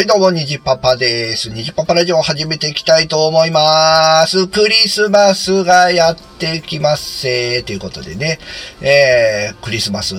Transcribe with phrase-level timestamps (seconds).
[0.00, 1.50] はい、どうも、にじパパです。
[1.50, 4.48] にじパパラジオを始めていきたいと思います。
[4.48, 8.38] クリスマスがやってきますせーということでね、
[8.80, 10.14] えー、クリスマス、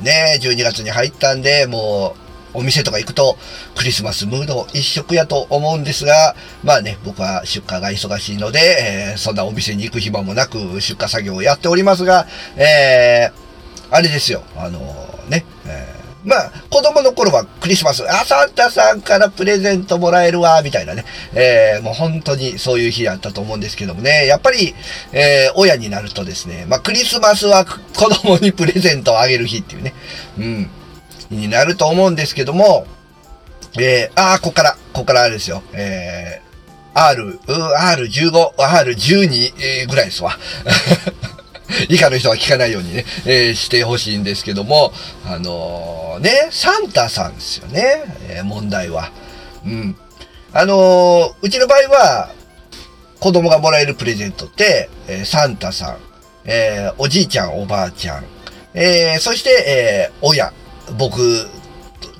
[0.00, 2.16] ね、12月に入ったんで、も
[2.54, 3.36] う、お店とか行くと、
[3.76, 6.34] クリスマスムード一色やと思うんですが、
[6.64, 12.26] まあね、僕は出荷が忙しいので、えー、そんなお店に行く暇もなく出荷作業をやっておりますが、
[12.56, 21.04] えー、あれですよ、あのーね、えーまあ、子供の頃はクリスマス、あ、サンタさんからプレゼントもらえるわ、みたいなね。
[21.32, 24.26] えー、もう本当にそういう日だったと思うんですけどもね。
[24.26, 24.74] やっぱり、
[25.12, 27.78] えー、親になるとですね、まあ、クリスマスは子
[28.10, 29.94] 供にプレゼントをあげる日っていうね。
[30.38, 30.70] うん。
[31.30, 32.86] になると思うんですけども、
[33.78, 35.62] えー、あ、ここから、ここからあれですよ。
[35.72, 36.50] えー、
[37.00, 40.36] R、R15、R12 ぐらいですわ。
[41.88, 44.92] 以下の人は聞かないようにね、えー、してほしいんですけども、
[45.26, 49.10] あのー、ね、サンタさんですよね、えー、問題は。
[49.64, 49.96] うん。
[50.52, 52.30] あのうちの場合は、
[53.20, 55.96] 子供がもらえるプレゼントって、えサンタさん、
[56.44, 58.24] えおじいちゃん、おばあちゃん、
[58.74, 60.52] えそして、え親、
[60.96, 61.46] 僕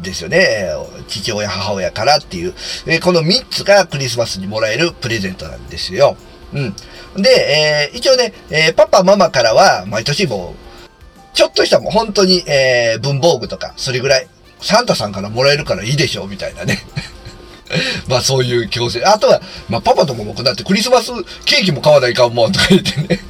[0.00, 0.70] ですよね。
[1.08, 2.54] 父親、母親からっていう、
[2.86, 6.16] えこの3つがクリスマスにもらえるプレゼントなんですよ。
[6.52, 7.22] うん。
[7.22, 14.28] で、えー、一応ね、えー、パパ、ママからは、毎年もう、ちょっとしたもう本当に、えー、文房具とか、それぐらい、
[14.60, 16.78] サンタさんからもらえるからいいでしょ、みたいなね。
[18.08, 19.04] まあそういう強制。
[19.04, 21.10] あとは、まあパパとも僕だってクリスマス
[21.44, 23.20] ケーキも買わないかもとか言ってね。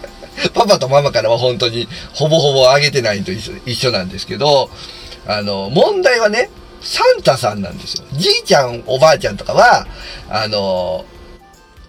[0.52, 4.70] パパとママからは本当にほぼほぼあげてないと一緒なんですけど、
[5.26, 6.50] あの、問題はね、
[6.82, 8.04] サンタさんなんですよ。
[8.12, 9.86] じいちゃん、おばあちゃんとかは、
[10.28, 11.06] あの、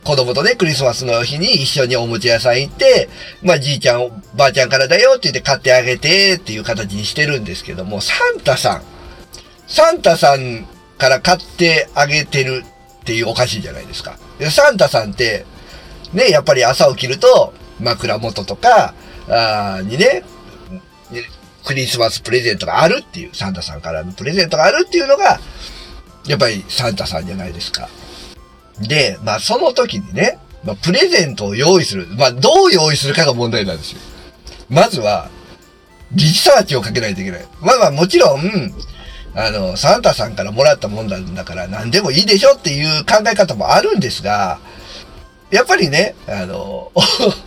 [0.05, 3.09] 子供とね、クリスマスの日に一緒におもちゃ屋さん行って、
[3.41, 8.83] まあ、じいちゃん、ばあちゃんからだよって言って買ってあげてっていう形にしてるんですけども、サンタさん、
[9.67, 10.67] サンタさん
[10.99, 12.63] から買ってあげてる
[13.01, 14.19] っていうおかしいじゃないですか。
[14.51, 15.47] サンタさんって、
[16.13, 18.93] ね、やっぱり朝起きると、枕元とか、
[19.27, 20.23] あにね、
[21.65, 25.39] クリスマスプレゼントがあるっていう、サンタさんからのプレゼントがあるっていうのが、
[26.27, 27.89] やっぱりサンタさんじゃないですか。
[28.79, 32.07] で、まあその時にね、まあプレゼントを用意する。
[32.17, 33.99] まあどう用意するかが問題なんですよ。
[34.69, 35.29] まずは、
[36.11, 37.45] リサーチをかけないといけない。
[37.61, 38.41] まあまあもちろん、
[39.35, 44.59] あの、サンタさんからもらったもんなんだから何でもいいでしょっていう考え方もあるんですが、
[45.51, 46.91] やっぱりね、あの、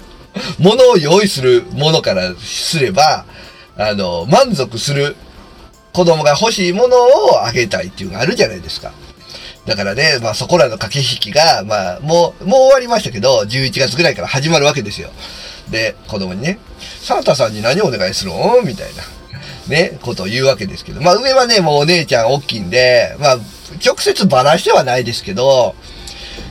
[0.58, 3.24] 物を用意するものからすれば、
[3.76, 5.16] あの、満足する
[5.92, 8.92] 子供が欲しいものをあげたいっていうのがあるじゃないですか。
[9.68, 15.10] だからね、まあそこらの駆け引きが、まあもう、もう終わりましたけど、11月ぐらいから始まるわけですよ。
[15.70, 16.58] で、子供にね、
[17.02, 19.02] サンタさんに何をお願いするのみたいな、
[19.68, 23.38] ね、ことを言うわけですけど、まあ上はね、もうお姉ちゃん大きいんで、まあ
[23.84, 25.74] 直接ばらしてはないですけど、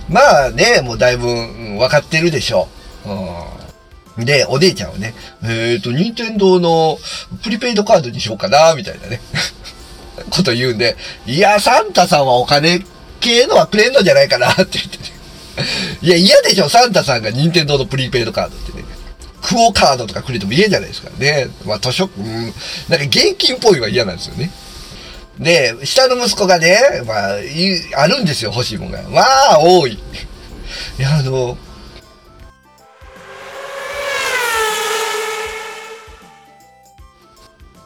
[0.10, 2.68] まあね、もうだいぶ、分かってるでしょ
[3.04, 4.20] う。
[4.20, 7.00] うん、で、お姉ちゃんはね、えっ、ー、と、任天堂の
[7.42, 9.22] プリペイドカードにしようかな、みたいなね、
[10.30, 10.96] こと言うんで、
[11.26, 12.82] いや、サンタさんはお金
[13.20, 15.04] 系のはくれんのじゃないかなって言ってね。
[16.02, 18.86] いや、嫌でしょ、サンタさんが任天堂のプリペイドカードってね。
[19.42, 21.48] クオカードとかくれても嫌じゃないですかね。
[21.66, 22.54] まあ、図書、うん、なんか
[23.06, 24.52] 現金っぽいは嫌なんですよね。
[25.40, 29.02] で、下の息子がね、まあ、あるんですよ、欲しいもんが。
[29.04, 29.94] まあ、多い。
[29.94, 29.98] い
[31.00, 31.58] や、あの、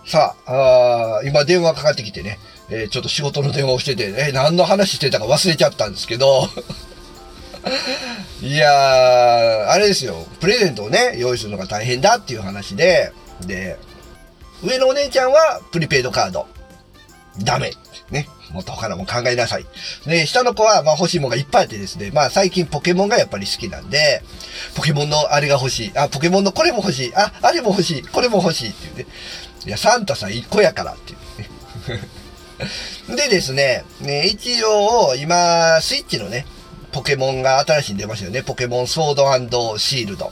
[0.06, 2.38] さあ、あ今電話かかってきてね。
[2.72, 6.50] えー、ちょっと仕事の電話をしてて、えー、何の話してたか忘れちゃったんですけど、
[8.42, 13.12] いやー、あれですよ、プレゼントをね、用意するのが大変だっていう話で、
[13.42, 13.78] で、
[14.64, 16.48] 上のお姉ちゃんはプリペイドカード。
[17.44, 17.74] ダメ。
[18.10, 18.28] ね。
[18.52, 19.66] もっと他のも考えなさい。
[20.06, 22.12] で、下の子は、まあ欲しいものがいっぱいあってですね。
[22.14, 24.22] まあ最近ポケモンがやっぱり好きなんで、
[24.76, 25.92] ポケモンのあれが欲しい。
[25.96, 27.14] あ、ポケモンのこれも欲しい。
[27.16, 28.04] あ、あれも欲しい。
[28.04, 29.06] これも欲しいっていうね。
[29.66, 32.21] いや、サンタさん1個やからっていうね。
[33.16, 36.46] でですね、ね一応、今、スイッチのね、
[36.92, 38.44] ポケモンが新しいに出ましたよね。
[38.44, 40.32] ポケモンソードシールド。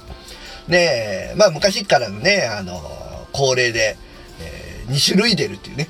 [0.68, 3.98] ねまあ昔からのね、あの、恒例で、
[4.42, 5.90] えー、2種類出るっていうね、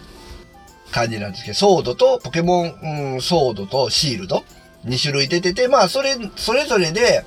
[0.92, 4.44] 感じなんですけど、ソードと、ポケモン、うん、ソードとシールド。
[4.86, 7.26] 2種類出てて、まあそれ、それぞれで、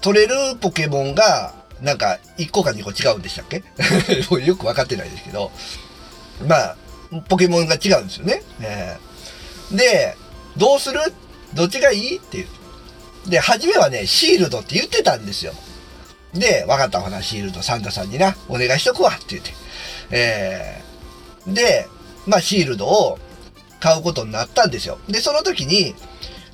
[0.00, 3.62] 取れるポケモンが、なんか、1個か2個違うんでしたっけ？
[4.44, 5.50] よくわかってないですけど、
[6.46, 6.76] まあ、
[7.28, 8.42] ポケモンが違うんですよね。
[8.60, 10.16] えー、で、
[10.56, 11.00] どうする？
[11.54, 12.16] どっちがいい？
[12.18, 12.46] っていう。
[13.30, 15.52] で、初めはね、シールドって言ってたんですよ。
[16.34, 19.52] で、わかったわな、シールド、サンタさんにな、お願いしとくわって言って。
[20.10, 21.86] えー、で、
[22.26, 23.18] まあ、シールドを
[23.80, 24.98] 買うことになったんですよ。
[25.08, 25.94] で、その時に、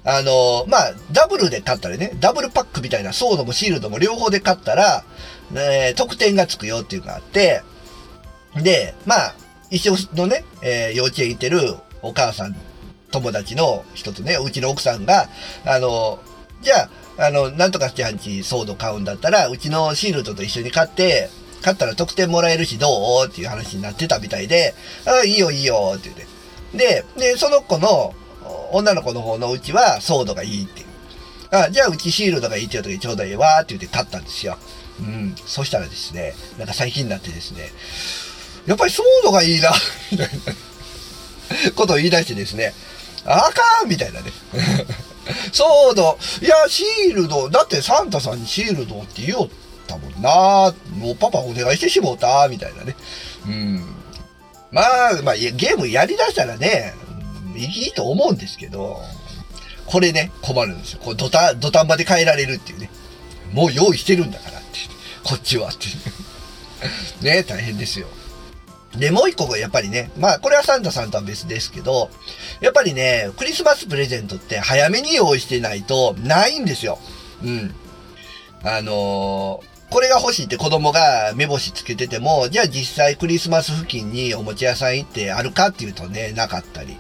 [0.05, 5.05] あのまあ、ダブルで買ったらね、ダブルパックみたいなソードもシールドも両方で買ったら、
[5.55, 7.63] えー、得点がつくよっていうのがあって、
[8.57, 9.35] で、まあ、
[9.71, 12.57] 一緒のね、えー、幼稚園行ってるお母さん、
[13.11, 15.29] 友達の一つね、うちの奥さんが、
[15.65, 16.19] あの、
[16.63, 16.89] じゃ
[17.19, 21.31] あ、あの、なんとかちゃんちソード買うんだったら、うちのシールドと一緒に買って、
[21.63, 22.89] 買ったら得点もらえるしど
[23.25, 23.27] う？
[23.27, 24.75] っていう話になってたみたいで、
[25.07, 26.27] ああいいよいいよって言って。
[26.77, 28.15] で、で、その子の、
[28.71, 30.87] 女の子の方のうちはソードがいいっていう。
[31.51, 34.57] あ、じゃあうちシールドがいいって言う時ちょうどいいわって言って買ったんですよ。
[35.01, 35.35] うん。
[35.47, 37.71] そしたらですね、なんか最近になってですね、
[38.67, 39.73] やっぱりソードがいいな、
[40.13, 42.75] みたいなことを言い出してですね、
[43.25, 44.33] あかんみたいなね。
[45.53, 49.49] ソード、いや、シールド、だってサンタさんにシールドって言おっ
[49.87, 50.75] たもんな。
[50.97, 52.97] もうパパお願いしてしもうた、みたいなね。
[53.47, 53.95] うん。
[54.71, 56.95] まあ、まあ、ゲームやりだしたらね、
[57.57, 59.03] いいと思うんですけど、
[59.87, 61.01] これね、困るんですよ。
[61.03, 62.91] こう土壇、土壇場で変えられるっていうね。
[63.53, 64.69] もう用意してるんだからって。
[65.25, 65.87] こっちはって。
[67.23, 68.07] ね、大変ですよ。
[68.99, 72.11] で、もう一個がやっぱりね、まあこれはサンタさんとは別ですけど、
[72.61, 76.99] やっぱりね、クリスマスプレゼントって早めに用意してないとないんですよ。
[77.43, 77.75] うん。
[78.63, 86.99] あのーこれが欲しいって子供が目星つけてても、じゃあ実際クリスマス付近におもちゃ屋さん行ってあるかっていうとね、なかったり、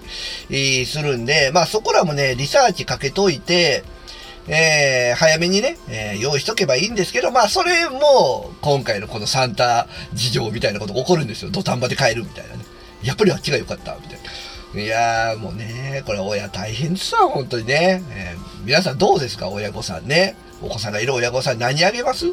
[0.87, 3.85] するんで、まあそこらもね、リサーチかけといて、
[4.49, 11.51] えー、早めにね、えー、用意しとけばいいんですけど、まあ、それも、今回のこのサンタ事情みたいなこと起こるんですよ。
[11.51, 12.65] 土壇場で帰るみたいなね。
[13.03, 14.19] やっぱりあっちが良かった、みたい
[14.75, 14.81] な。
[14.81, 18.03] いやー、もうね、これ親大変ですわ、本当にね。
[18.11, 20.35] えー、皆さんどうですか、親御さんね。
[20.61, 22.27] お子さんがいる親御さん何あげます？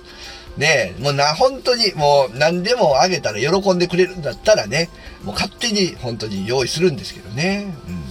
[0.57, 4.89] ねもうな、本当にもう何でもあげたら喜んでくれるんだったらね、
[5.23, 7.75] もう勝手に本当に用意するんですけどね。
[7.87, 8.03] うん。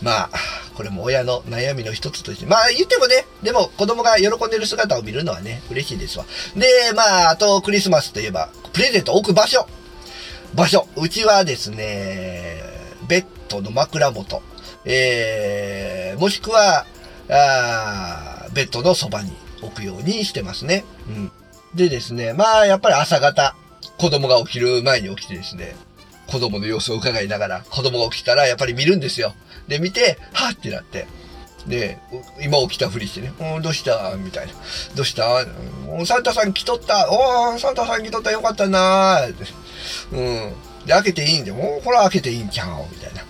[0.00, 0.30] まあ、
[0.78, 2.46] これも親の悩みの一つとして。
[2.46, 6.24] まあ言ってもね、でも子供が喜んでる姿を見るのはね、嬉しいですわ。
[6.54, 9.66] で、まあ、あとクリスマスといえば、プレゼント置く場所。
[10.54, 10.86] 場所。
[10.96, 12.62] うちはですね、
[13.08, 14.40] ベッドの枕元。
[14.84, 16.86] えー、もしくは、
[17.28, 19.32] あベッドのそばに
[19.62, 20.84] 置くようにしてますね。
[21.08, 21.32] うん。
[21.74, 23.56] でですね、まあ、やっぱり朝方、
[23.98, 25.74] 子供が起きる前に起きてですね、
[26.30, 29.34] 子供の様子を伺いながら、子供が起きたらやっぱり見るんですよ。
[29.66, 31.06] で、見て、はぁってなって。
[31.66, 31.98] で、
[32.40, 34.14] 今起きたふりしてね、うん、どうした？
[34.16, 34.52] みたいな。
[34.94, 35.44] どうした？
[36.06, 39.44] サンタさん来とったおー、サンタさん来とったよかったなーって。
[40.12, 40.52] うん。
[40.88, 43.22] で、開けていいんで、もうこれ開けていいんちゃうみたいな。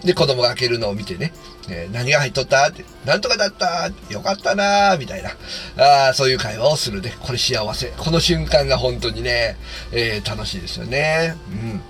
[0.02, 1.34] で、子供が開けるのを見てね、
[1.68, 6.08] えー、何が入っとったって、なんとかだったよかったなみたいな。
[6.08, 7.14] あそういう会話をするね。
[7.20, 7.92] これ幸せ。
[7.98, 9.58] この瞬間が本当にね、
[9.92, 11.36] えー、楽しいですよね。
[11.50, 11.82] うん。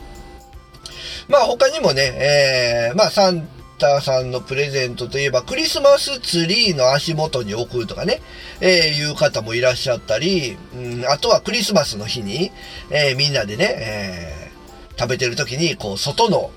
[1.29, 3.41] まあ他にもね、えー、まあ3
[3.79, 8.21] ターさんのプレゼントといえば、クリスマスツリーの足元に置くとかね、
[8.61, 12.51] えー、いう方もいらっしゃったり、うん、あとはクリスマスの日に、
[12.91, 16.51] えー、みんなでね、えー、食べてる時に、こう、外の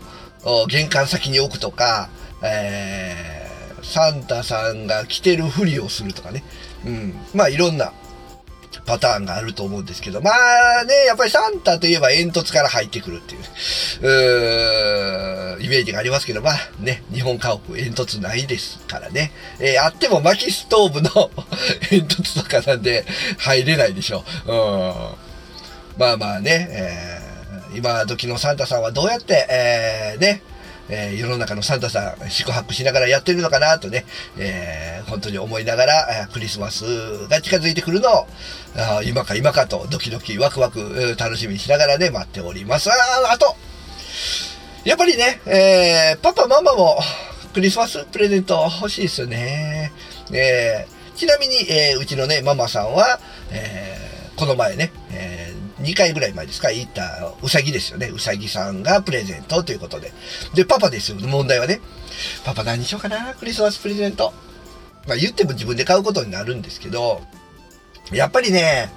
[0.67, 2.09] 玄関先に置くとか、
[2.43, 6.43] えー、サンタさんが着てるふりをするとかね、
[6.85, 7.93] うん、まあいろんな
[8.87, 13.41] パターンがあると思うんですけど、まあね、やっぱりサンタといえば煙突から入ってくるっていう、
[14.01, 19.31] うーイメージがありますけど、まあね、日本家屋煙突ないですからね。
[19.59, 21.09] えー、あっても薪ストーブの
[21.89, 23.05] 煙突とかなんで
[23.37, 24.51] 入れないでしょう。
[24.51, 24.57] うん。
[25.97, 30.41] まあまあね、えー、今時のサンタさんはどうやって、えー、ね、
[30.89, 34.05] えー、世の中のサンタさん、宿泊しながらやってるのかなとね、
[34.37, 38.27] えー、本当に思いながら、クリスマスが近づいてくるのを、
[38.77, 42.89] あ今か今かとドキドキワクワク楽しみにしながらね、待っております。
[42.89, 42.93] あ
[43.31, 43.55] あと、
[44.85, 46.99] やっぱりね、えー、パパママも
[47.53, 49.91] クリスマスプレゼント欲しいですよね。
[50.31, 53.19] えー、ちなみに、えー、うちのね、ママさんは、
[53.51, 54.91] えー、この前ね、
[55.81, 58.07] 2回ぐらい前ですか、言ったうさぎですよね。
[58.07, 60.11] うさぎさんがプレゼントということで。
[60.53, 61.79] で、パパですよ、問題はね。
[62.43, 64.33] パパ何しようかな、クリスマスプレゼント。
[65.07, 67.21] まあ言っても自分で買うことになるんですけど、
[68.11, 68.91] やっぱりね、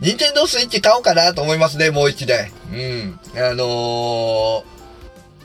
[0.00, 2.52] ニンテンドースイッチ買おうかなと思いますね、もう一台。
[2.70, 3.18] うん。
[3.34, 4.64] あのー、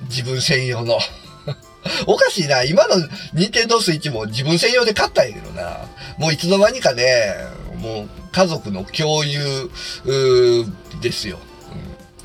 [0.10, 1.00] 自分専用の。
[2.06, 2.64] おかしいな。
[2.64, 2.96] 今の
[3.34, 5.88] ニンテンドースイッチも自分専用で買ったんやけどな。
[6.18, 7.36] もういつの間にかね、
[7.78, 9.70] もう家族の共有
[11.02, 11.40] ですよ。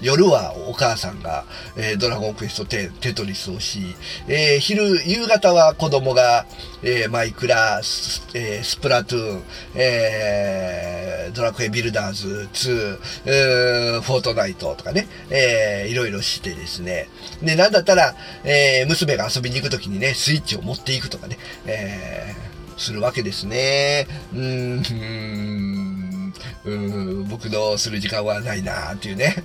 [0.02, 1.44] 夜はお母さんが、
[1.74, 3.96] えー、ドラゴンクエスト10、テトリスをし、
[4.28, 6.44] えー、昼、夕方は子供が、
[6.82, 9.42] えー、マイクラス、え、スプラトゥーン、
[9.74, 17.08] え、ドラクエビルダーズ2、えー、フォートナイトとかね、えー、いろいろしてですね。
[17.42, 22.34] で、なんだったら、え、娘が遊びに行くときにね、スイッチを持っていくとかね、え、
[22.76, 24.06] するわけですね。
[24.34, 24.82] うーん、
[26.66, 26.74] う
[27.22, 29.36] ん僕のする時間はないなっていうね。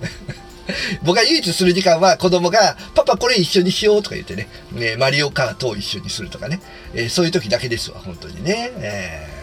[1.02, 6.60] 僕が唯一する時間は子供が、パパこれ一緒にしようとか言ってね、ねマリオカートを一緒にするとかね、
[6.94, 8.70] えー、そういう時だけですわ、本当にね。
[8.76, 9.42] えー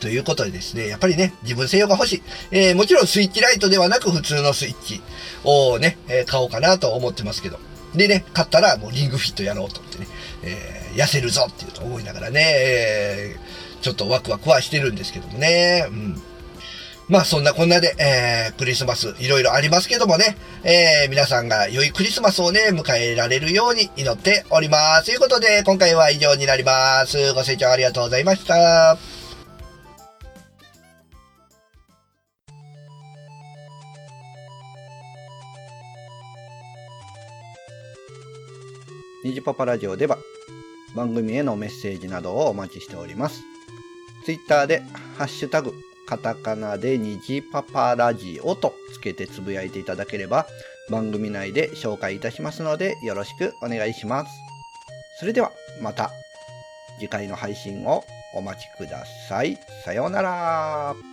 [0.00, 2.22] ということでですね、やっぱりね、自分専用が欲しい。
[2.50, 5.02] えー、もちろんスイッチライトではなく普通のスイッチ
[5.44, 7.58] をね、え、買おうかなと思ってますけど。
[7.94, 10.06] でね、買ったらもうリングフィットやろうと思ってね、
[10.42, 13.36] えー、痩せるぞっていうと思いながらね、え、
[13.82, 16.22] ちょっとワクワクはしてるんですけどもね、うん。
[17.10, 25.06] まあそんなこんなで、えー、クリスマスいろいろありますけどもね、えー、皆さんが良いクリスマスをね、迎えられるように祈っております。
[25.06, 27.34] ということで、今回は以上になります。
[27.34, 28.96] ご清聴ありがとうございました。
[39.24, 40.16] ニジパパラジオでは
[40.94, 43.42] 番組へのメッセージなどをお待ちしております。
[44.24, 44.84] ツイッターで
[45.18, 45.74] ハッシュタグ
[46.10, 50.44] カタカナで虹パパラジオとつけてつぶやいていただければ
[50.90, 54.30] 番組内で紹介いたしますのでよろしくお願いします。
[55.20, 56.10] それではまた
[56.98, 58.02] 次回の配信を
[58.34, 59.56] お待ちください。
[59.84, 61.09] さようなら。